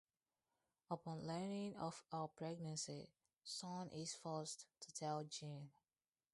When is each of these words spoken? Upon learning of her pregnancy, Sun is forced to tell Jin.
Upon 0.89 1.27
learning 1.27 1.75
of 1.75 2.01
her 2.11 2.25
pregnancy, 2.27 3.07
Sun 3.43 3.89
is 3.93 4.15
forced 4.15 4.65
to 4.79 4.91
tell 4.91 5.23
Jin. 5.25 5.69